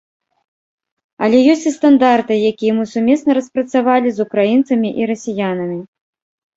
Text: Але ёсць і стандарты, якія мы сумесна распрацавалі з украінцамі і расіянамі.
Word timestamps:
Але 1.27 1.37
ёсць 1.53 1.67
і 1.73 1.75
стандарты, 1.77 2.33
якія 2.53 2.73
мы 2.79 2.83
сумесна 2.95 3.31
распрацавалі 3.41 4.09
з 4.19 4.31
украінцамі 4.31 4.89
і 4.99 5.13
расіянамі. 5.15 5.83